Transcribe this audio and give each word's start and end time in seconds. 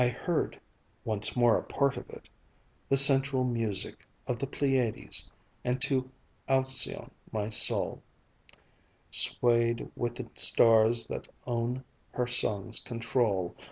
I 0.03 0.07
heard 0.09 0.59
once 1.05 1.35
more 1.37 1.59
a 1.59 1.63
part 1.63 1.95
of 1.95 2.09
it 2.09 2.27
The 2.89 2.97
central 2.97 3.43
music 3.43 4.07
of 4.25 4.39
the 4.39 4.47
Pleiades, 4.47 5.31
And 5.63 5.79
to 5.83 6.09
Alcyone 6.49 7.11
my 7.31 7.49
soul 7.49 8.01
Swayed 9.11 9.91
with 9.95 10.15
the 10.15 10.27
stars 10.33 11.05
that 11.09 11.27
own 11.45 11.83
her 12.13 12.25
song's 12.25 12.79
control. 12.79 13.55